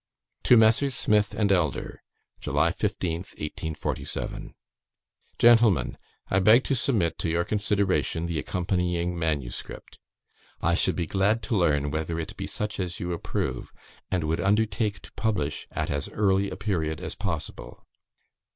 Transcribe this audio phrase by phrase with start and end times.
[0.45, 0.95] To MESSRS.
[0.95, 2.01] SMITH AND ELDER.
[2.39, 4.55] "July 15th, 1847.
[5.37, 5.95] "Gentlemen
[6.27, 9.99] I beg to submit to your consideration the accompanying manuscript.
[10.59, 13.71] I should be glad to learn whether it be such as you approve,
[14.09, 17.85] and would undertake to publish at as early a period as possible.